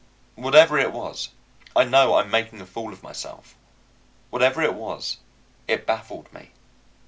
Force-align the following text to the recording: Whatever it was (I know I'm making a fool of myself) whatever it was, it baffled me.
Whatever 0.33 0.79
it 0.79 0.91
was 0.93 1.29
(I 1.75 1.83
know 1.83 2.15
I'm 2.15 2.31
making 2.31 2.59
a 2.59 2.65
fool 2.65 2.91
of 2.91 3.03
myself) 3.03 3.53
whatever 4.31 4.63
it 4.63 4.73
was, 4.73 5.17
it 5.67 5.85
baffled 5.85 6.33
me. 6.33 6.49